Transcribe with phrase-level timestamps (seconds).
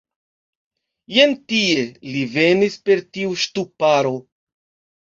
[1.17, 4.19] Jen tie, li venis per tiu ŝtuparo.